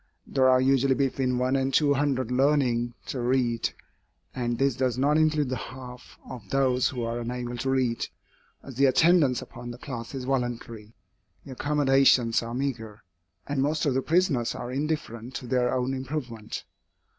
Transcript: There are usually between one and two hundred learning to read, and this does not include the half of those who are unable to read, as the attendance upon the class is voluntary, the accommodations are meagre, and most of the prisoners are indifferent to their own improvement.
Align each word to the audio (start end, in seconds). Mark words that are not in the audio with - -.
There 0.25 0.49
are 0.49 0.59
usually 0.59 0.95
between 0.95 1.37
one 1.37 1.55
and 1.55 1.71
two 1.71 1.93
hundred 1.93 2.31
learning 2.31 2.95
to 3.05 3.19
read, 3.21 3.69
and 4.33 4.57
this 4.57 4.75
does 4.75 4.97
not 4.97 5.15
include 5.15 5.49
the 5.49 5.55
half 5.55 6.17
of 6.27 6.49
those 6.49 6.89
who 6.89 7.03
are 7.03 7.19
unable 7.19 7.55
to 7.57 7.69
read, 7.69 8.07
as 8.63 8.73
the 8.73 8.87
attendance 8.87 9.43
upon 9.43 9.69
the 9.69 9.77
class 9.77 10.15
is 10.15 10.23
voluntary, 10.23 10.95
the 11.45 11.51
accommodations 11.51 12.41
are 12.41 12.55
meagre, 12.55 13.03
and 13.45 13.61
most 13.61 13.85
of 13.85 13.93
the 13.93 14.01
prisoners 14.01 14.55
are 14.55 14.71
indifferent 14.71 15.35
to 15.35 15.45
their 15.45 15.71
own 15.71 15.93
improvement. 15.93 16.63